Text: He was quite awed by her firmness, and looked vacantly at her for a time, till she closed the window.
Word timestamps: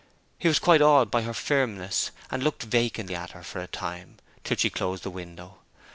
He 0.39 0.47
was 0.47 0.57
quite 0.57 0.81
awed 0.81 1.11
by 1.11 1.21
her 1.21 1.31
firmness, 1.35 2.09
and 2.31 2.41
looked 2.43 2.63
vacantly 2.63 3.13
at 3.13 3.33
her 3.33 3.43
for 3.43 3.59
a 3.61 3.67
time, 3.67 4.17
till 4.43 4.57
she 4.57 4.71
closed 4.71 5.03
the 5.03 5.11
window. 5.11 5.59